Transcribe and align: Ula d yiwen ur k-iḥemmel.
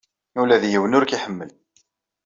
Ula 0.41 0.61
d 0.61 0.63
yiwen 0.71 0.95
ur 0.97 1.05
k-iḥemmel. 1.05 1.49